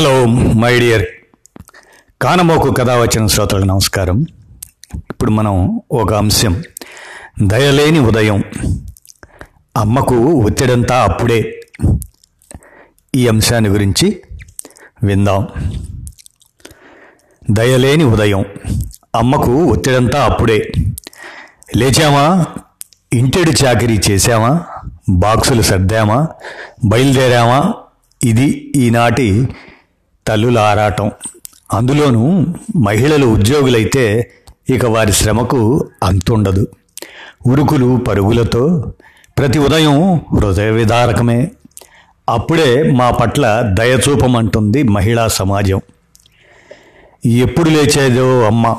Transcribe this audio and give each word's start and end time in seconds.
Hello 0.00 0.24
my 0.26 0.78
dear 0.78 1.06
కానమోకు 2.22 2.72
కథ 2.72 2.90
వచ్చిన 2.90 3.26
శ్రోతలకు 3.26 3.64
నమస్కారం. 3.64 4.26
ఇప్పుడు 4.94 5.30
మనం 5.30 5.80
ఒక 5.92 6.14
అంశం. 6.14 6.62
దయలేని 7.42 8.00
ఉదయం. 8.00 8.44
అమ్మకు 9.76 10.14
ఒత్తిడంతా 10.14 11.02
అప్పుడే. 11.02 11.60
ఈ 13.16 13.28
అంశాన్ని 13.28 13.70
గురించి 13.70 14.22
విందాం. 15.02 15.48
దయలేని 17.50 18.04
ఉదయం. 18.04 18.44
అమ్మకు 19.14 19.64
ఒత్తిడంతా 19.64 20.24
అప్పుడే. 20.24 20.72
లేచామా? 21.76 22.46
ఇంటెడు 23.12 23.50
చాకరీ 23.50 24.00
చేశామా? 24.10 24.64
బాక్సులు 25.08 25.62
సర్దామా? 25.62 26.28
బయలుదేరామా? 26.84 27.74
ఇది 28.24 28.72
ఈనాటి 28.76 29.48
తల్లుల 30.30 30.58
ఆరాటం. 30.58 31.10
అందులోనూ 31.72 32.46
మహిళలు 32.76 33.26
ఉద్యోగులైతే 33.26 34.30
ఇక 34.70 34.86
వారి 34.86 35.12
శ్రమకు 35.12 35.88
అంతుండదు. 36.02 36.68
ఉరుకులు 37.46 37.96
పరుగులతో 37.96 38.92
ప్రతి 39.38 39.58
ఉదయం 39.58 40.14
హృదయ 40.14 40.70
విదారకమే 40.70 41.50
అప్పుడే 42.28 42.90
మా 42.90 43.10
పట్ల 43.10 43.74
దయచూపమంటుంది 43.78 44.82
మహిళా 44.82 45.28
సమాజం. 45.28 45.80
ఎప్పుడు 47.26 47.70
లేచేదో 47.70 48.42
అమ్మ. 48.42 48.76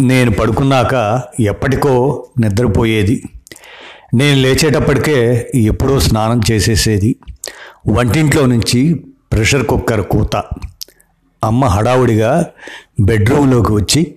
నేను 0.00 0.30
పడుకున్నాక 0.30 1.22
ఎప్పటికో 1.40 2.26
నిద్రపోయేది. 2.40 3.22
నేను 4.14 4.40
లేచేటప్పటికే 4.40 5.50
ఎప్పుడో 5.54 6.00
స్నానం 6.00 6.40
చేసేసేది. 6.50 7.16
వంటింట్లో 7.88 8.46
నుంచి 8.46 9.04
ప్రెషర్ 9.32 9.66
కుక్కర్ 9.66 10.00
కూత. 10.00 10.42
అమ్మ 11.44 11.64
హడావుడిగా 11.64 12.46
బెడ్రూమ్లోకి 13.00 13.72
వచ్చి 13.72 14.16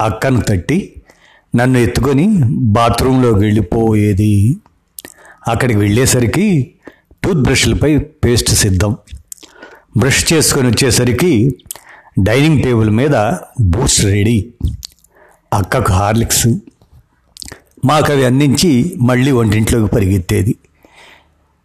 అక్కను 0.00 0.40
తట్టి 0.40 1.02
నన్ను 1.56 1.78
ఎత్తుకొని 1.78 2.28
బాత్రూంలోకి 2.52 3.38
వెళ్ళిపోయేది. 3.38 4.56
అక్కడికి 5.48 5.78
వెళ్ళేసరికి 5.78 6.74
టూత్ 7.24 7.42
బ్రష్లపై 7.42 7.98
పేస్ట్ 7.98 8.50
సిద్ధం. 8.50 8.96
బ్రష్ 9.96 10.32
చేసుకొని 10.32 10.68
వచ్చేసరికి 10.68 11.58
డైనింగ్ 12.18 12.62
టేబుల్ 12.62 12.90
మీద 12.90 13.34
బూస్ట్ 13.60 14.04
రెడీ. 14.04 14.54
అక్కకు 15.52 15.92
హార్లిక్స్. 15.92 16.48
మాకు 17.84 18.12
అవి 18.12 18.24
అందించి 18.24 18.96
మళ్ళీ 19.02 19.30
వంటింట్లోకి 19.30 19.94
పరిగెత్తేది. 19.94 20.54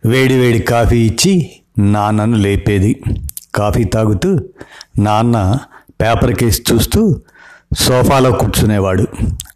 వేడి 0.05 0.33
వేడి 0.33 0.59
కాఫీ 0.59 1.05
ఇచ్చి 1.05 1.51
నాన్నను 1.79 2.37
లేపేది. 2.37 3.03
కాఫీ 3.55 3.83
తాగుతూ 3.83 4.39
నాన్న 4.99 5.57
పేపర్ 6.01 6.33
కేసి 6.33 6.63
చూస్తూ 6.71 7.21
సోఫాలో 7.77 8.31
కూర్చునేవాడు. 8.31 9.07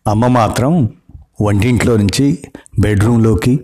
అమ్మ 0.07 0.27
మాత్రం 0.27 0.89
వంటింట్లో 1.41 1.97
నుంచి 1.97 2.39
బెడ్రూమ్లోకి 2.79 3.59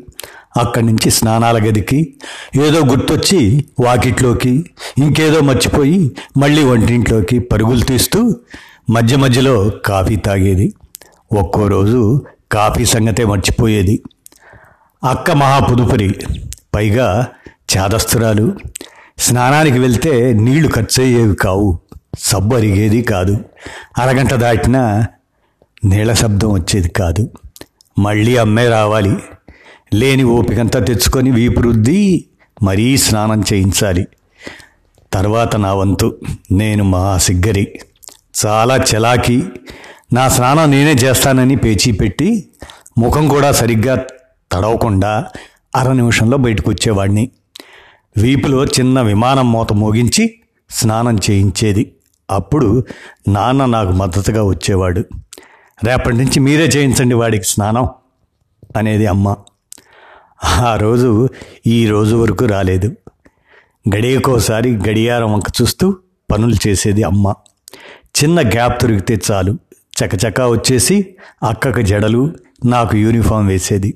అక్కడి 0.58 0.86
నుంచి 0.86 1.12
స్నానాల 1.12 1.58
గదికి 1.58 2.14
ఏదో 2.56 2.80
గుర్తొచ్చి 2.86 3.66
వాకిట్లోకి 3.80 4.66
ఇంకేదో 4.98 5.40
మర్చిపోయి 5.40 6.16
మళ్ళీ 6.38 6.64
వంటింట్లోకి 6.64 7.40
పరుగులు 7.40 7.82
తీస్తూ 7.82 8.36
మధ్య 8.90 9.18
మధ్యలో 9.18 9.70
కాఫీ 9.70 10.16
తాగేది. 10.16 10.74
ఒక్కో 11.34 11.68
రోజు 11.68 12.26
కాఫీ 12.52 12.86
సంగతే 12.86 13.26
మర్చిపోయేది. 13.26 14.04
అక్క 15.10 15.32
మహా 15.32 15.60
పుదుపరి 15.60 16.20
పైగా 16.76 17.28
చాదస్తురాలు 17.78 18.56
స్నానానికి 19.18 19.80
వెళ్తే 19.80 20.34
నీళ్ళు 20.34 20.70
ఖర్చయ్యేవి 20.76 21.36
కావు. 21.36 21.80
సబ్బు 22.20 22.56
అరిగేది 22.56 23.02
కాదు. 23.02 23.38
అరగంట 23.98 24.34
దాటినా 24.34 25.06
నీళ్ళ 25.86 26.14
శబ్దం 26.14 26.52
వచ్చేది 26.52 26.90
కాదు. 26.90 27.30
మళ్ళీ 28.00 28.38
అమ్మే 28.38 28.70
రావాలి. 28.70 29.18
లేని 29.94 30.24
ఓపికంతా 30.24 30.80
తెచ్చుకొని 30.80 31.32
వీపు 31.32 31.62
రుద్ది 31.62 32.26
మరీ 32.64 32.98
స్నానం 32.98 33.44
చేయించాలి. 33.54 34.08
తర్వాత 35.14 35.56
నా 35.56 35.74
వంతు. 35.74 36.20
నేను 36.52 36.84
మా 36.84 37.18
సిగ్గరి 37.18 37.80
చాలా 38.46 38.78
చలాకి. 38.78 39.44
నా 40.14 40.30
స్నానం 40.30 40.72
నేనే 40.72 40.92
చేస్తానని 40.92 41.56
పేచీ 41.56 41.92
పెట్టి 41.92 42.50
ముఖం 42.98 43.28
కూడా 43.28 43.52
సరిగ్గా 43.52 43.96
తడవకుండా 44.52 45.26
అర 45.76 45.92
నిమిషంలో 45.92 46.38
బయటకు 46.38 46.70
వచ్చేవాడిని 46.72 47.30
వీపులో 48.18 48.66
చిన్న 48.66 49.02
విమానం 49.02 49.52
మూత 49.52 49.74
మోగించి 49.74 50.40
స్నానం 50.70 51.18
చేయించేది. 51.18 51.96
అప్పుడు 52.32 52.86
నాన్న 53.28 53.66
నాకు 53.66 53.92
మద్దతుగా 53.92 54.44
వచ్చేవాడు. 54.44 55.00
రేపటి 55.84 56.16
నుంచి 56.16 56.40
మీరే 56.40 56.64
చేయించండి 56.64 57.16
వాడికి 57.16 57.44
స్నానం 57.44 57.90
అనేది 58.76 59.06
అమ్మ. 59.06 59.36
ఆ 60.44 60.76
రోజు 60.76 61.30
ఈ 61.68 61.88
రోజు 61.88 62.16
వరకు 62.16 62.46
రాలేదు. 62.46 62.96
గడియకోసారి 63.96 64.78
గడియారం 64.78 65.34
వంక 65.34 65.44
చూస్తూ 65.62 65.96
పనులు 66.32 66.56
చేసేది 66.68 67.04
అమ్మ. 67.04 67.34
చిన్న 68.24 68.42
గ్యాప్ 68.42 68.82
దొరికితే 68.82 69.22
చాలు. 69.32 69.58
చకచకా 70.04 70.48
వచ్చేసి 70.48 71.16
అక్కకు 71.44 71.82
జడలు 71.82 72.34
నాకు 72.66 72.98
యూనిఫామ్ 72.98 73.48
వేసేది. 73.48 73.94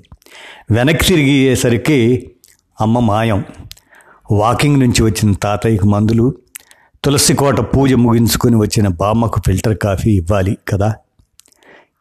వెనక్కి 0.72 1.06
తిరిగేసరికి 1.06 2.31
అమ్మ 2.81 3.00
మాయం. 3.00 3.44
వాకింగ్ 4.31 4.79
నుంచి 4.79 5.03
వచ్చిన 5.03 5.33
తాతయ్యకు 5.33 5.85
మందులు 5.85 6.35
తులసి 7.03 7.33
కోట 7.33 7.59
పూజ 7.59 7.93
ముగించుకొని 7.93 8.55
వచ్చిన 8.55 8.88
బామ్మకు 8.88 9.41
ఫిల్టర్ 9.45 9.77
కాఫీ 9.77 10.11
ఇవ్వాలి 10.11 10.57
కదా. 10.67 10.95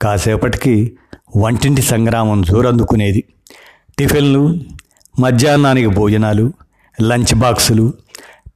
కాసేపటికి 0.03 0.97
వంటింటి 1.37 1.83
సంగ్రామం 1.83 2.43
జోరందుకునేది. 2.43 3.25
టిఫిన్లు 3.99 4.61
మధ్యాహ్నానికి 5.21 5.87
భోజనాలు 5.87 6.53
లంచ్ 7.03 7.35
బాక్సులు 7.35 7.95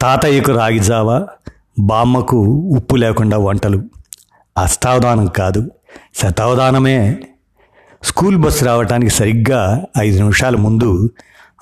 తాతయ్యకు 0.00 0.52
రాగిజావ 0.52 1.26
బామ్మకు 1.78 2.36
ఉప్పు 2.76 2.96
లేకుండా 2.96 3.38
వంటలు. 3.38 3.84
అష్టావధానం 4.58 5.26
కాదు 5.26 5.70
శతావధానమే. 6.14 7.20
స్కూల్ 8.02 8.36
బస్సు 8.36 8.64
రావడానికి 8.64 9.10
సరిగ్గా 9.10 9.84
ఐదు 9.98 10.18
నిమిషాల 10.18 10.56
ముందు 10.56 11.10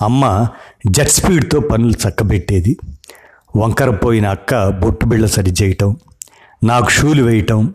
అమ్మ 0.03 0.47
జెట్ 0.91 1.09
స్పీడ్తో 1.09 1.61
పనులు 1.61 1.93
చక్కబెట్టేది. 1.93 2.77
వంకర 3.57 3.91
పోయిన 3.91 4.27
అక్క 4.27 4.69
బొట్టు 4.69 5.07
బిళ్ళ 5.07 5.27
సరిచేయటం 5.27 5.97
నాకు 6.65 6.91
షూలు 6.91 7.23
వేయటం 7.23 7.75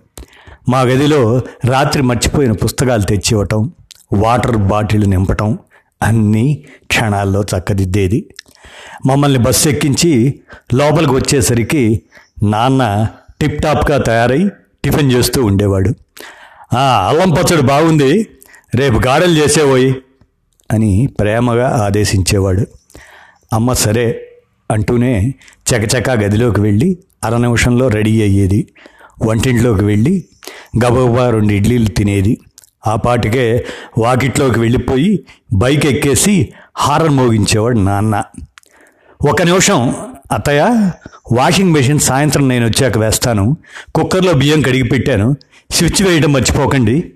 మా 0.69 0.81
గదిలో 0.81 1.41
రాత్రి 1.65 2.03
మర్చిపోయిన 2.03 2.51
పుస్తకాలు 2.51 3.01
తెచ్చివ్వటం 3.01 3.71
వాటర్ 4.13 4.57
బాటిల్ 4.57 5.09
నింపటం 5.09 5.59
అన్నీ 6.01 6.63
క్షణాల్లో 6.87 7.41
చక్కదిద్దేది. 7.41 8.29
మమ్మల్ని 9.05 9.39
బస్సు 9.39 9.69
ఎక్కించి 9.69 10.39
లోపలికి 10.73 11.13
వచ్చేసరికి 11.13 12.01
నాన్న 12.43 13.07
టిప్ 13.41 13.63
టాప్గా 13.63 13.97
తయారై 13.97 14.49
టిఫిన్ 14.83 15.11
చేస్తూ 15.11 15.45
ఉండేవాడు. 15.45 15.89
అల్లం 17.07 17.29
పచ్చడి 17.29 17.61
బాగుంది. 17.61 18.27
రేపు 18.75 18.99
గాడలు 19.07 19.31
చేసేవోయి. 19.31 20.02
అని 20.73 21.07
ప్రేమగా 21.19 21.69
ఆదేశించేవాడు. 21.69 22.67
అమ్మ 23.53 23.73
సరే 23.73 24.29
అంటూనే 24.71 25.33
చకచకా 25.71 26.13
గదిలోకి 26.13 26.61
వెళ్ళి 26.61 26.97
అర 27.23 27.37
నిమిషంలో 27.37 27.87
రెడీ 27.87 28.21
అయ్యేది. 28.21 28.67
వంటింట్లోకి 29.23 29.85
వెళ్ళి 29.85 30.25
గబగబా 30.85 31.29
రెండు 31.29 31.53
ఇడ్లీలు 31.53 31.85
తినేది. 31.85 32.37
ఆ 32.87 32.95
పాటికే 32.95 33.65
వాకిట్లోకి 33.97 34.59
వెళ్ళిపోయి 34.59 35.25
బైక్ 35.53 35.85
ఎక్కేసి 35.85 36.53
హారన్ 36.77 37.15
మోగించేవాడు 37.15 37.79
నాన్న. 37.79 38.23
ఒక 39.29 39.41
నిమిషం 39.41 39.95
అత్తయ్య 40.31 40.91
వాషింగ్ 41.31 41.71
మెషిన్ 41.71 41.99
సాయంత్రం 41.99 42.49
నేను 42.49 42.65
వచ్చాక 42.65 42.97
వేస్తాను. 42.97 43.57
కుక్కర్లో 43.95 44.33
బియ్యం 44.33 44.61
కడిగి 44.61 44.83
పెట్టాను. 44.83 45.35
స్విచ్ 45.71 46.03
వేయడం 46.03 46.33
మర్చిపోకండి. 46.33 47.13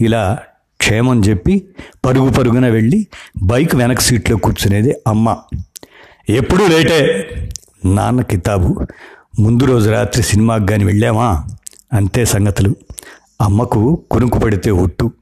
ఇలా 0.00 0.38
క్షేమం 0.78 1.20
చెప్పి 1.20 1.68
పరుగు 2.04 2.30
పరుగున 2.30 2.68
వెళ్ళి 2.68 3.06
బైక్ 3.42 3.74
వెనక 3.74 4.00
సీట్లో 4.00 4.36
కూర్చునేది 4.36 4.94
అమ్మ. 5.06 5.36
ఎప్పుడూ 6.28 6.66
లేటే 6.66 7.26
నాన్న 7.84 8.22
కితాబు 8.22 8.86
ముందు 9.40 9.64
రోజు 9.64 9.90
రాత్రి 9.90 10.22
సినిమాకి 10.22 10.66
కానీ 10.66 10.84
వెళ్ళామా 10.84 11.44
అంతే 11.92 12.24
సంగతులు. 12.24 12.76
అమ్మకు 13.40 14.04
కునుకు 14.10 14.38
పడితే 14.38 14.70
ఒట్టు. 14.70 15.12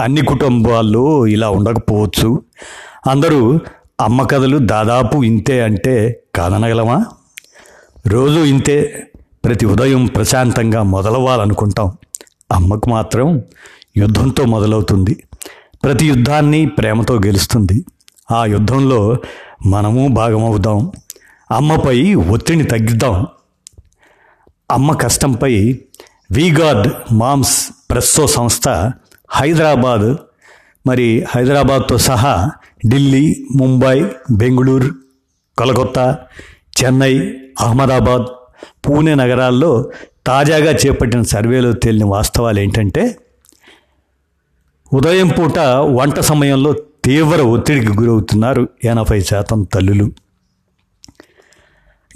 అన్ని 0.00 0.24
కుటుంబాల్లో 0.24 1.26
ఇలా 1.26 1.50
ఉండకపోవచ్చు. 1.50 2.42
అందరూ 3.06 3.60
అమ్మ 4.00 4.22
కథలు 4.22 4.58
దాదాపు 4.58 5.24
ఇంతే 5.24 5.62
అంటే 5.62 6.22
కాదనగలమా? 6.34 7.06
రోజు 8.06 8.40
ఇంతే. 8.40 9.06
ప్రతి 9.44 9.66
ఉదయం 9.66 10.06
ప్రశాంతంగా 10.06 10.82
మొదలవ్వాలనుకుంటాం. 10.82 11.92
అమ్మకు 12.52 12.90
మాత్రం 12.90 13.42
యుద్ధంతో 13.96 14.44
మొదలవుతుంది. 14.44 15.24
ప్రతి 15.84 16.06
యుద్ధాన్ని 16.06 16.66
ప్రేమతో 16.66 17.14
గెలుస్తుంది. 17.16 17.84
ఆ 18.30 18.44
యుద్ధంలో 18.44 19.16
మనము 19.66 20.08
భాగమవుదాం. 20.08 20.92
అమ్మపై 21.50 22.14
ఒత్తిడిని 22.14 22.64
తగ్గిద్దాం. 22.64 23.26
అమ్మ 24.70 24.92
కష్టంపై 24.92 25.80
వీగార్డ్ 26.32 26.92
మామ్స్ 27.12 27.70
ప్రెస్సో 27.90 28.26
సంస్థ 28.26 28.68
హైదరాబాద్ 29.30 30.16
మరి 30.86 31.24
హైదరాబాద్తో 31.28 31.98
సహా 31.98 32.50
ఢిల్లీ 32.88 33.46
ముంబై 33.56 34.04
బెంగళూరు 34.32 34.90
కలకత్తా 35.58 36.18
చెన్నై 36.84 37.34
అహ్మదాబాద్ 37.60 38.26
పూణే 38.88 39.14
నగరాల్లో 39.14 39.90
తాజాగా 40.26 40.72
చేపట్టిన 40.72 41.22
సర్వేలో 41.22 41.72
తేలిన 41.72 42.04
వాస్తవాలు 42.04 42.60
ఏంటంటే 42.60 43.16
ఉదయం 44.94 45.28
పూట 45.28 45.58
వంట 45.82 46.20
సమయంలో 46.20 46.72
తీవ్ర 47.04 47.42
ఒత్తిడికి 47.42 47.92
గురవుతున్నారు 47.92 48.68
ఎనభై 48.84 49.20
శాతం 49.20 49.62
తల్లులు. 49.62 50.12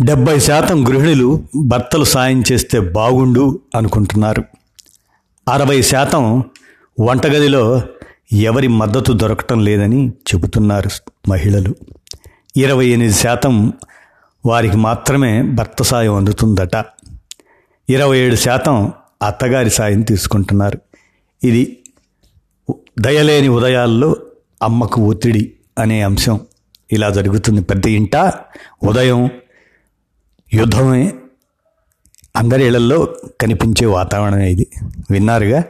డెబ్బై 0.03 0.39
శాతం 0.39 0.89
గృహిణులు 0.89 1.43
భర్తలు 1.57 2.05
సాయం 2.05 2.45
చేస్తే 2.53 2.81
బాగుండు 2.81 3.61
అనుకుంటున్నారు. 3.77 4.45
అరవై 5.49 5.83
శాతం 5.83 6.45
వంటగదిలో 7.01 7.83
ఎవరి 8.33 8.69
మద్దతు 8.69 9.13
దొరకటం 9.13 9.65
లేదని 9.65 10.09
చెబుతున్నారు 10.09 10.91
మహిళలు. 11.29 11.75
ఇరవై 12.57 12.87
ఎనిమిది 12.87 13.15
శాతం 13.15 13.73
వారికి 14.47 14.77
మాత్రమే 14.77 15.43
భర్త 15.43 15.83
సాయం 15.83 16.15
అందుతుందట. 16.15 16.85
ఇరవై 17.91 18.19
ఏడు 18.19 18.37
శాతం 18.37 18.93
అత్తగారి 19.23 19.71
సాయం 19.71 20.03
తీసుకుంటున్నారు. 20.03 20.79
ఇది 21.45 21.79
దయలేని 23.01 23.49
ఉదయాల్లో 23.49 24.17
అమ్మకు 24.63 25.03
ఒత్తిడి 25.03 25.53
అనే 25.79 26.03
అంశం 26.03 26.41
ఇలా 26.93 27.11
జరుగుతుంది 27.11 27.61
పెద్ద 27.61 27.87
ఇంట. 27.87 28.17
ఉదయం 28.83 29.31
యుద్ధమే 30.55 31.13
అందరి 32.37 32.67
ఇళ్ళలో 32.67 33.15
కనిపించే 33.41 33.87
వాతావరణం 33.87 34.39
ఇది. 34.39 34.67
విన్నారుగా? 35.11 35.65